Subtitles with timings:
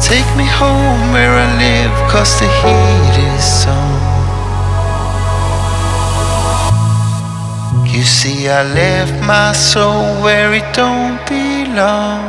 [0.01, 3.95] Take me home where I live, cause the heat is on.
[7.87, 12.23] You see, I left my soul where it don't belong.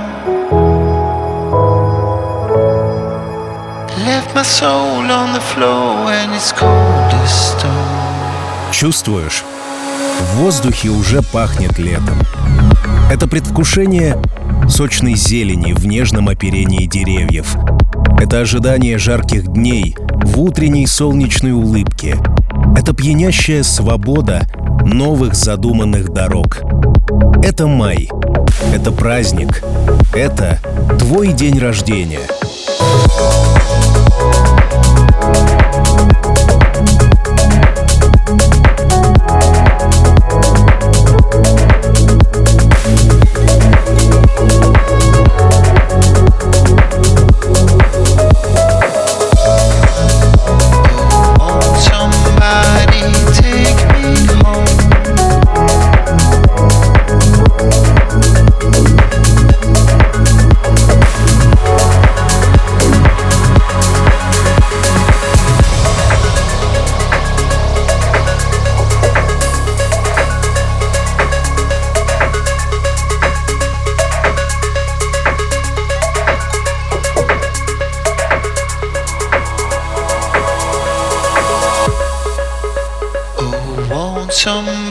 [4.06, 8.70] Left my soul on the floor and it's cold as stone.
[8.70, 9.49] Чувствуешь?
[10.21, 12.19] В воздухе уже пахнет летом.
[13.11, 14.21] Это предвкушение
[14.69, 17.55] сочной зелени в нежном оперении деревьев.
[18.19, 22.17] Это ожидание жарких дней в утренней солнечной улыбке.
[22.77, 24.47] Это пьянящая свобода
[24.85, 26.59] новых задуманных дорог.
[27.43, 28.07] Это май.
[28.73, 29.63] Это праздник.
[30.13, 30.59] Это
[30.99, 32.27] твой день рождения.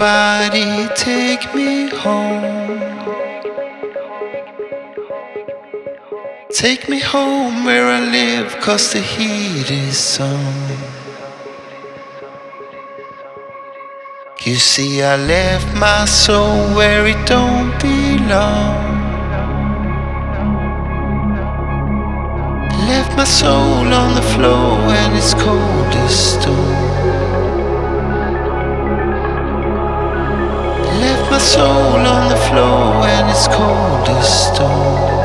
[0.01, 2.41] Somebody take me home.
[6.49, 10.79] Take me home where I live, cause the heat is on.
[14.47, 18.81] You see, I left my soul where it don't belong.
[22.89, 26.90] Left my soul on the floor and it's cold as stone.
[31.41, 35.20] Soul on the floor and it's cold as stone.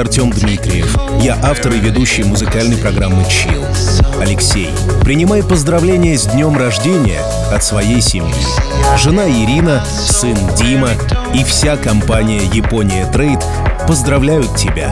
[0.00, 0.96] Артем Дмитриев.
[1.20, 3.62] Я автор и ведущий музыкальной программы «Чил».
[4.18, 4.70] Алексей,
[5.04, 7.20] принимай поздравления с днем рождения
[7.52, 8.32] от своей семьи.
[8.96, 10.90] Жена Ирина, сын Дима
[11.34, 13.40] и вся компания «Япония Трейд»
[13.86, 14.90] поздравляют тебя.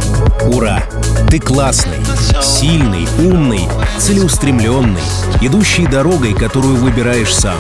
[0.52, 0.82] Ура!
[1.30, 2.04] Ты классный,
[2.42, 3.66] сильный, умный,
[3.98, 5.00] целеустремленный,
[5.40, 7.58] идущий дорогой, которую выбираешь сам,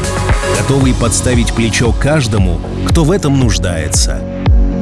[0.58, 4.20] готовый подставить плечо каждому, кто в этом нуждается.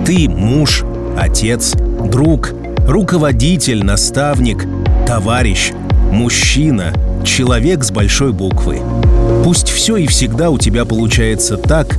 [0.04, 0.84] Ты муж,
[1.16, 1.74] отец,
[2.10, 2.52] друг,
[2.86, 4.66] руководитель, наставник,
[5.06, 5.72] товарищ,
[6.10, 6.92] мужчина,
[7.24, 8.80] человек с большой буквы.
[9.44, 11.98] Пусть все и всегда у тебя получается так,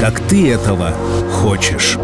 [0.00, 0.92] как ты этого
[1.32, 1.98] хочешь.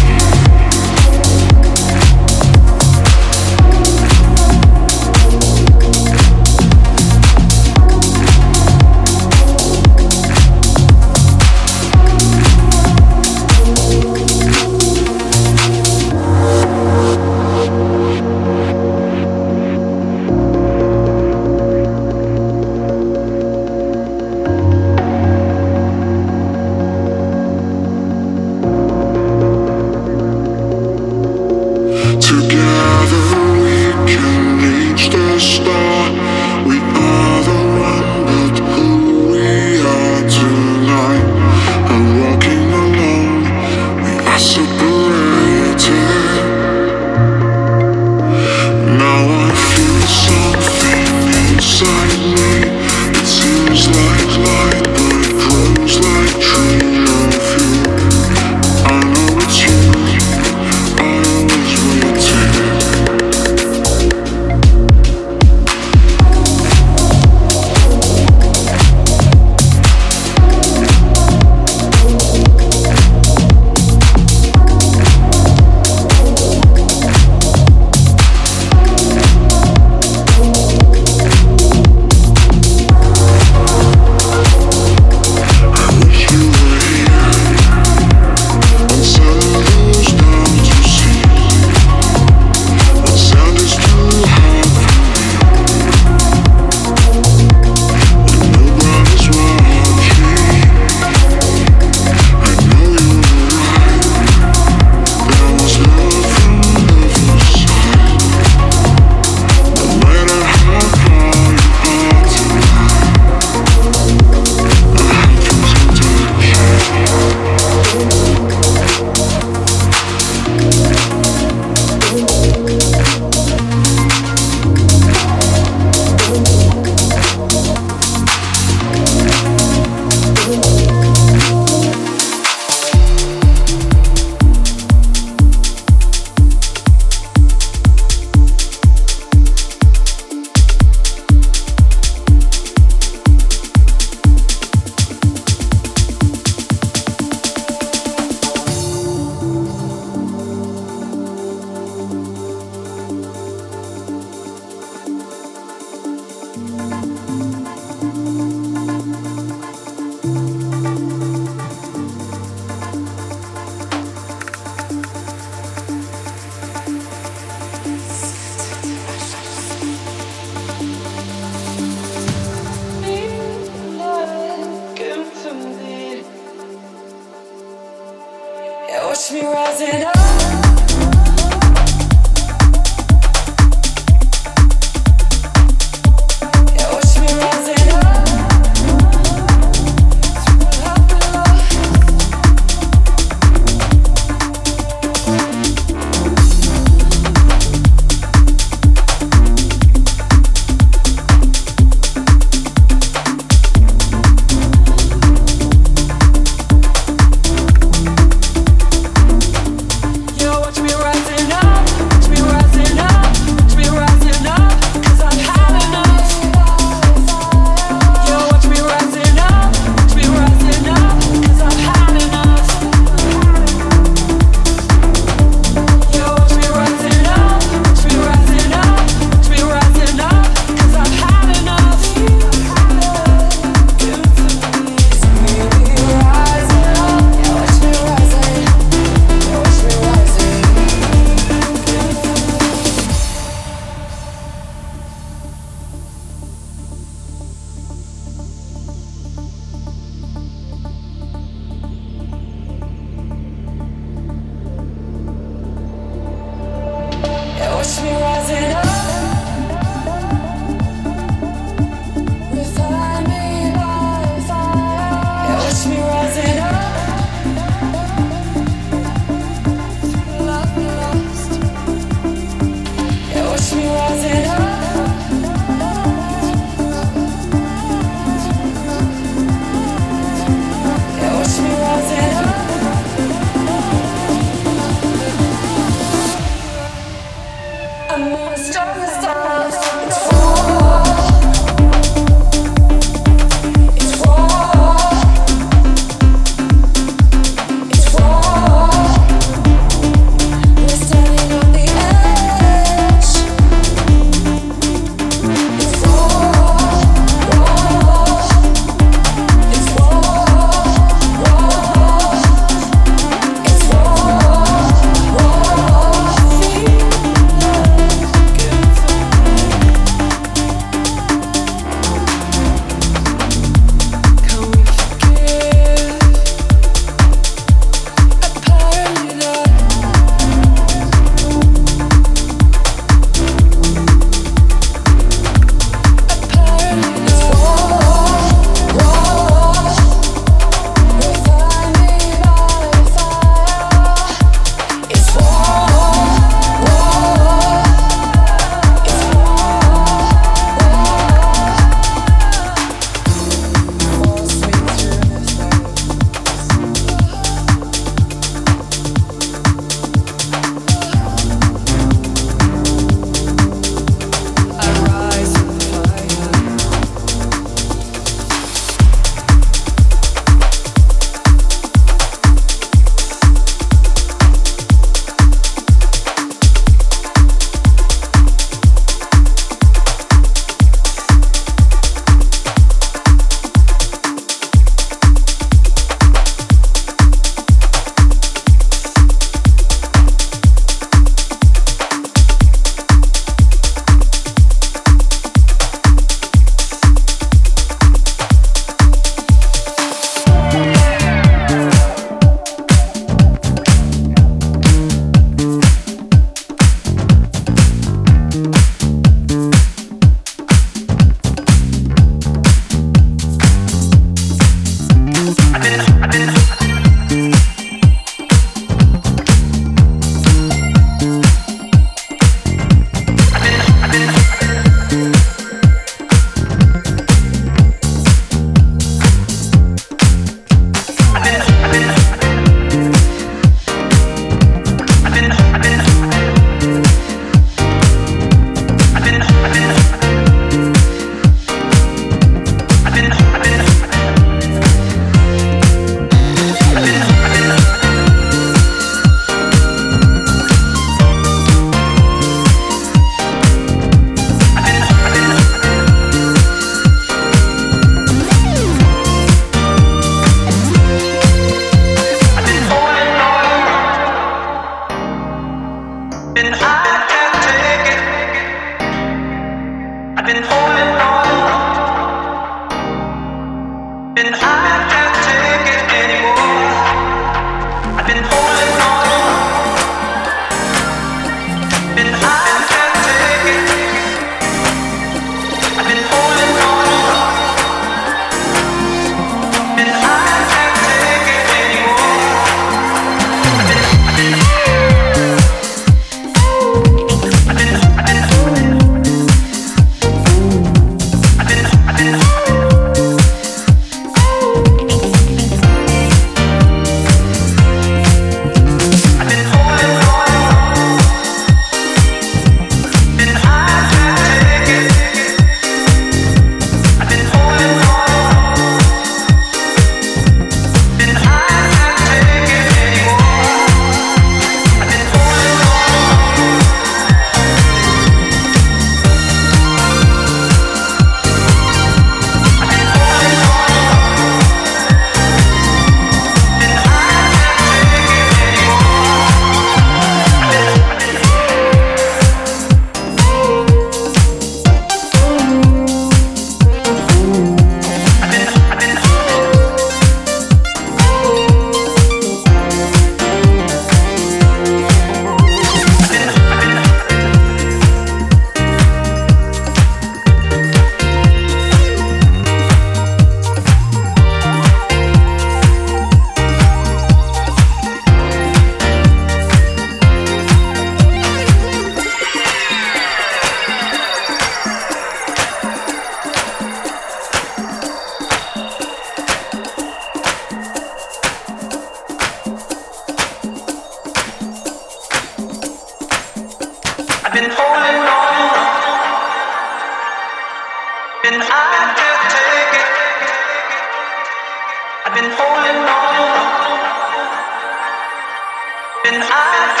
[599.23, 600.00] And I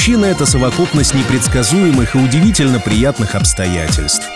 [0.00, 4.26] Мужчина— это совокупность непредсказуемых и удивительно приятных обстоятельств.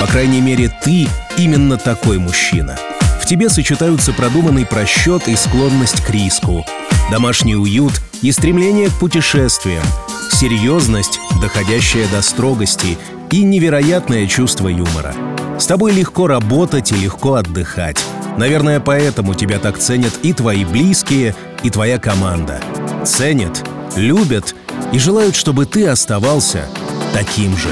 [0.00, 1.06] По крайней мере, ты
[1.38, 2.76] именно такой мужчина.
[3.20, 6.66] В тебе сочетаются продуманный просчет и склонность к риску,
[7.08, 9.84] домашний уют и стремление к путешествиям,
[10.32, 12.98] серьезность, доходящая до строгости,
[13.30, 15.14] и невероятное чувство юмора.
[15.56, 18.04] С тобой легко работать и легко отдыхать.
[18.38, 22.60] Наверное, поэтому тебя так ценят и твои близкие, и твоя команда.
[23.04, 24.56] Ценят, любят
[24.92, 26.68] и желают, чтобы ты оставался
[27.14, 27.70] таким же.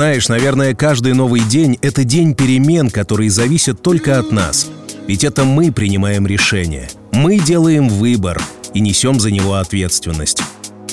[0.00, 4.66] Знаешь, наверное, каждый новый день— это день перемен, которые зависят только от нас.
[5.06, 6.88] Ведь это мы принимаем решение.
[7.12, 8.40] Мы делаем выбор
[8.72, 10.42] и несем за него ответственность.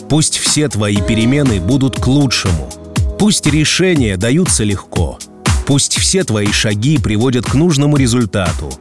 [0.10, 2.70] Пусть все твои перемены будут к лучшему.
[3.18, 5.18] Пусть решения даются легко.
[5.66, 8.74] Пусть все твои шаги приводят к нужному результату.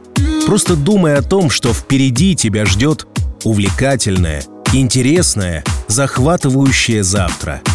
[0.45, 3.07] Просто думай о том, что впереди тебя ждет
[3.45, 7.61] увлекательное, интересное, захватывающее завтра—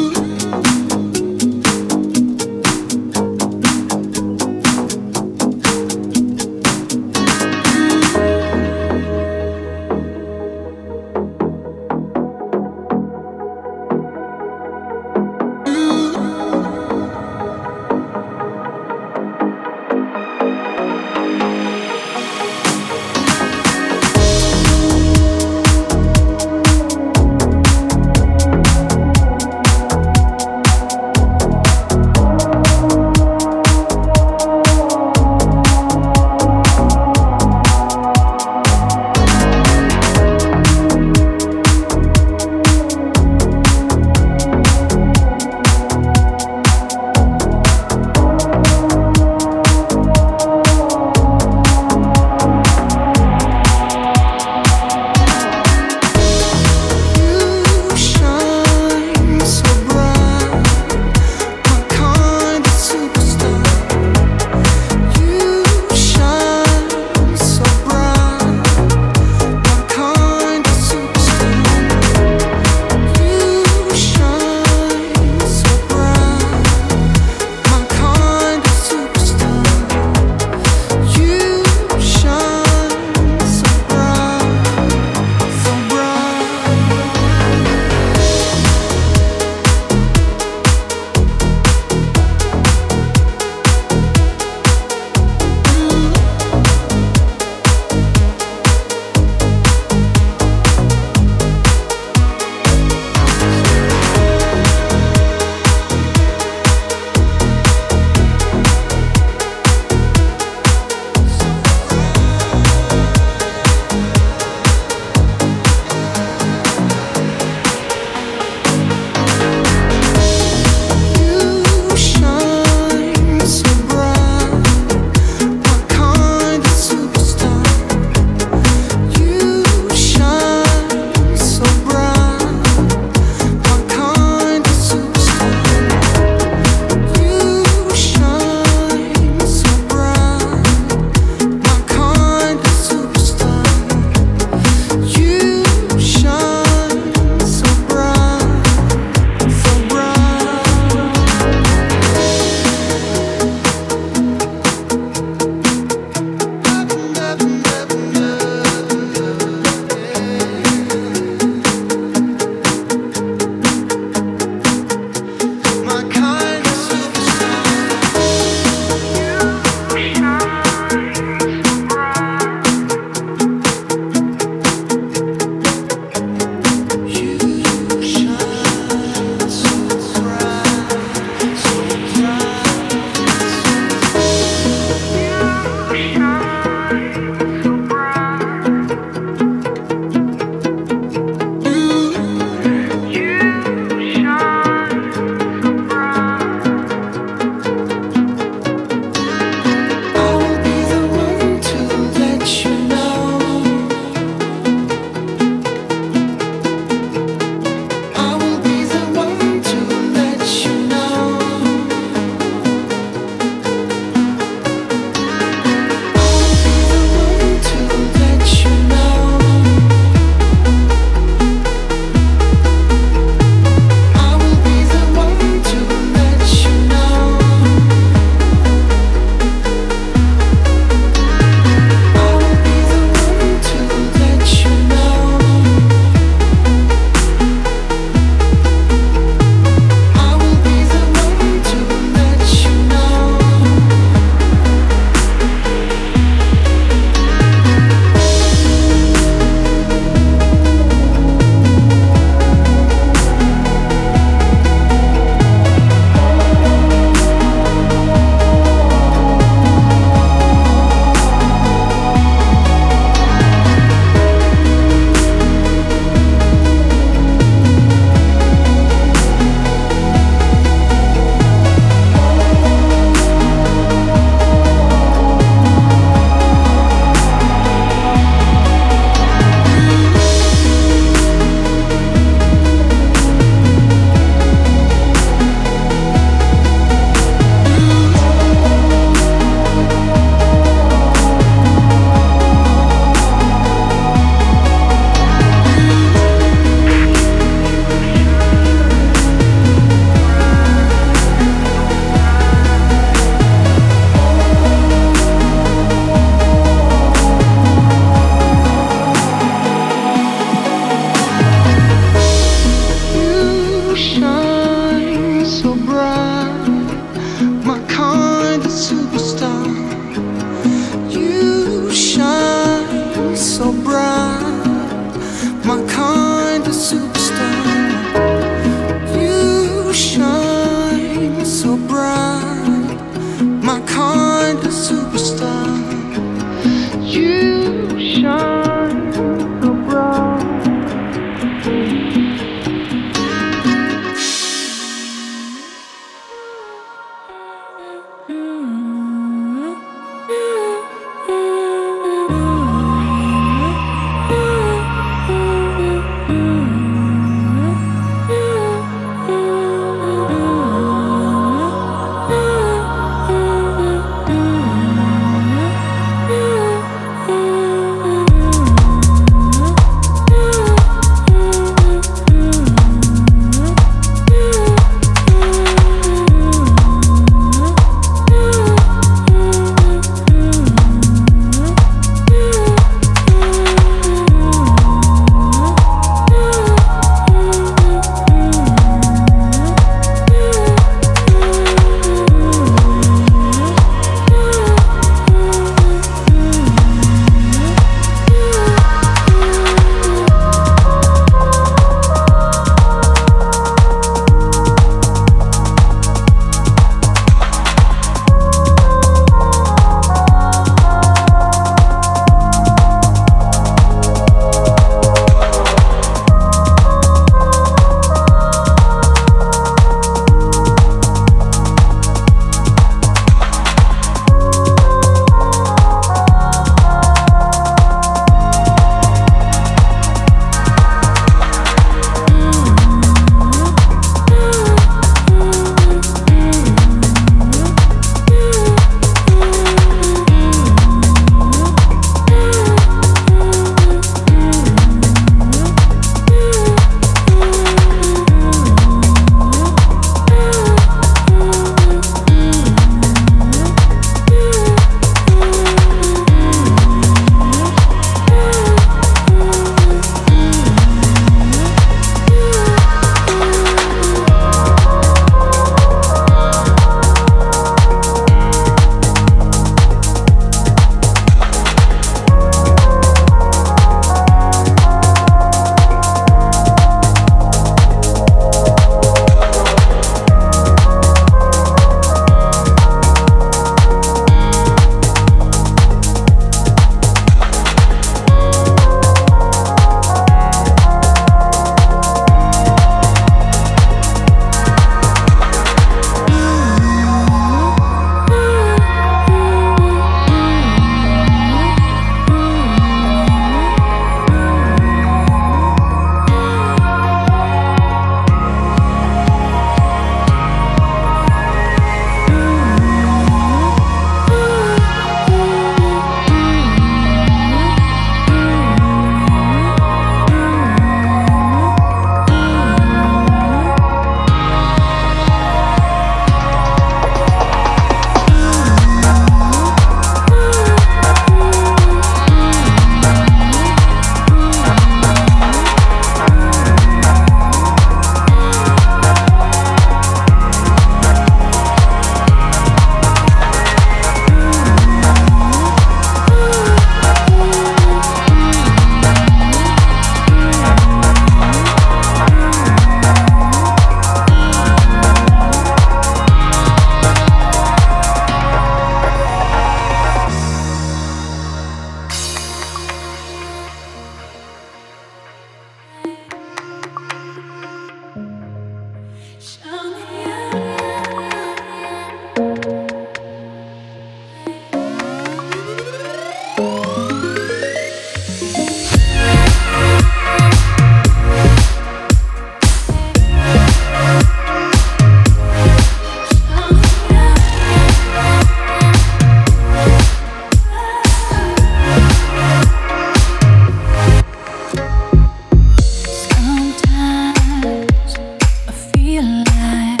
[599.26, 600.00] like,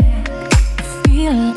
[1.06, 1.55] feel like.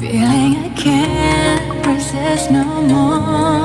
[0.00, 3.63] feeling I can't process no more.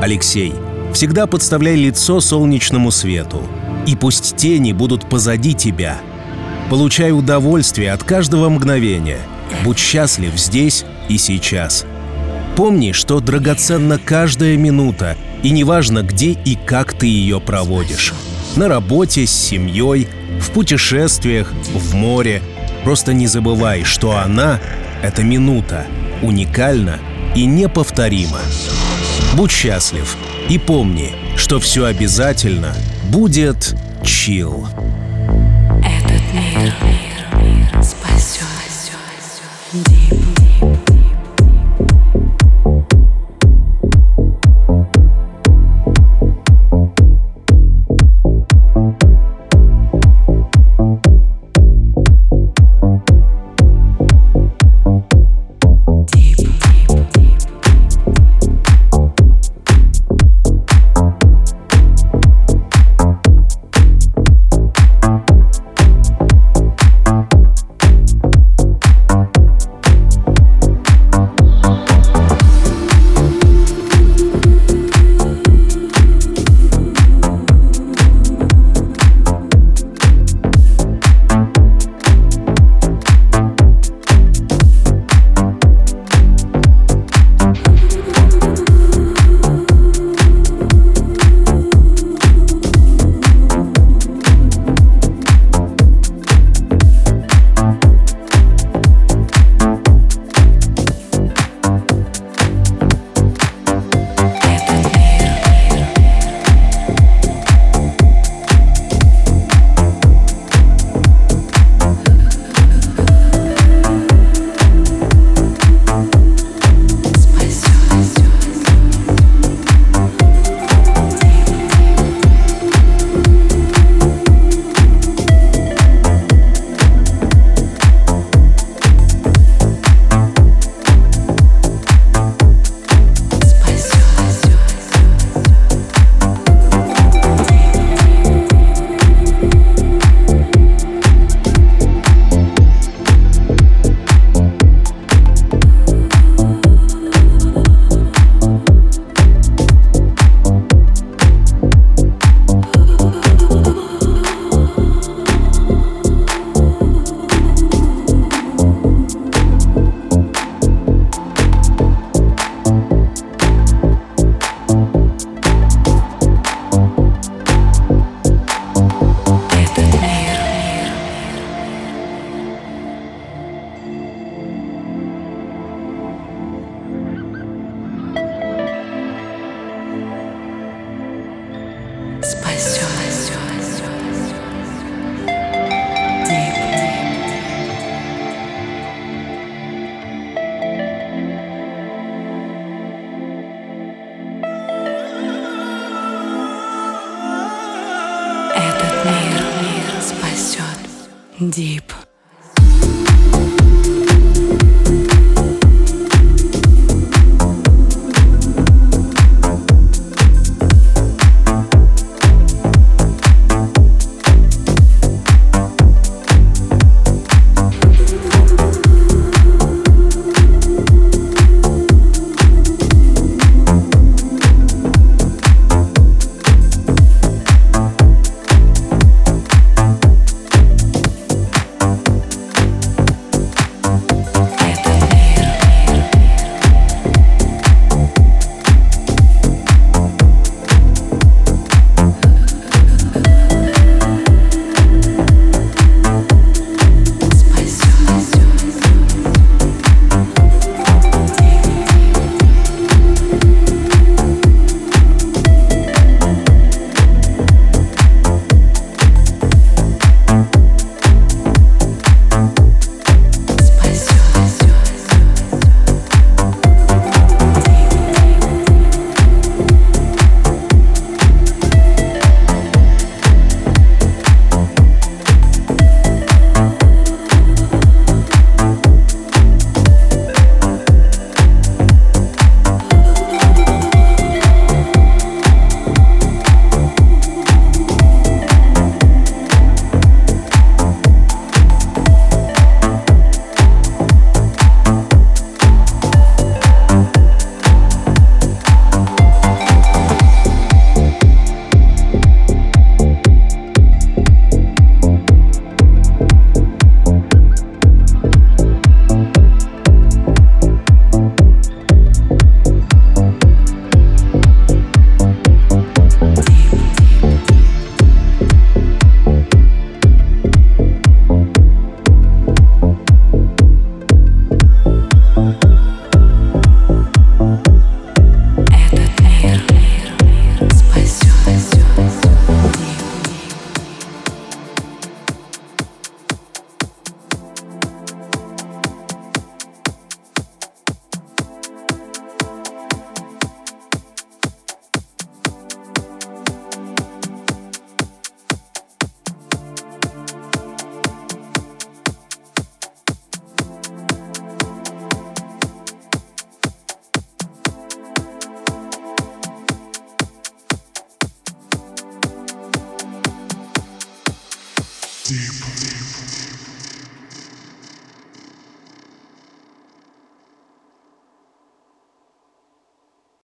[0.00, 0.54] Алексей,
[0.94, 3.42] всегда подставляй лицо солнечному свету.
[3.86, 5.98] И пусть тени будут позади тебя.
[6.70, 9.18] Получай удовольствие от каждого мгновения.
[9.62, 11.84] Будь счастлив здесь и сейчас.
[12.56, 18.14] Помни, что драгоценна каждая минута, и неважно, где и как ты ее проводишь.
[18.56, 20.08] На работе, с семьей,
[20.40, 22.42] в путешествиях, в море.
[22.84, 24.60] Просто не забывай, что она—
[25.02, 25.86] это минута,
[26.22, 26.98] уникальна
[27.34, 28.40] и неповторима.
[29.36, 30.16] Будь счастлив
[30.48, 32.74] и помни, что все обязательно
[33.04, 33.74] будет
[34.04, 34.66] чил.
[35.82, 36.74] Этот мир,